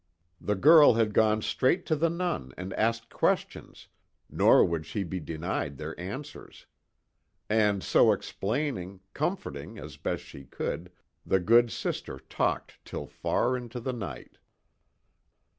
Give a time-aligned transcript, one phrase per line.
[0.41, 3.87] The girl had gone straight to the Nun and asked questions,
[4.31, 6.65] nor would she be denied their answers.
[7.51, 10.91] And so explaining, comforting, as best she could,
[11.23, 14.39] the good Sister talked till far into the night.